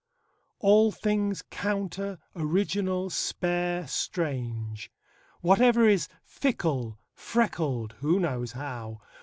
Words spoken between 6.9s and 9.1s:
freckled (who knows how?)